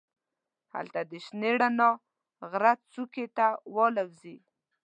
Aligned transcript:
هلته 0.73 0.99
د 1.11 1.13
شنې 1.25 1.51
رڼا 1.61 1.89
غره 2.49 2.73
څوکې 2.91 3.25
ته 3.37 3.47
والوزي. 3.75 4.37